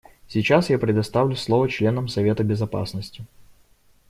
[0.27, 3.23] Сейчас я предоставлю слово членам Совета Безопасности.